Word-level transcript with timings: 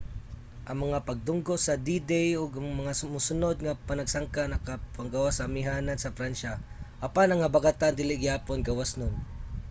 ang 0.69 0.77
mga 0.85 0.99
pagdunggo 1.07 1.55
sa 1.59 1.73
d-day 1.85 2.29
ug 2.41 2.49
ang 2.55 2.69
mga 2.81 2.93
mosunud 3.13 3.57
nga 3.61 3.77
panagsangka 3.87 4.43
nakapagawas 4.47 5.33
sa 5.35 5.43
amihanan 5.49 5.97
sa 5.99 6.13
pransya 6.17 6.53
apan 7.07 7.29
ang 7.31 7.41
habagatan 7.45 7.97
dili 7.99 8.13
gihapon 8.21 8.59
gawasnon 8.69 9.13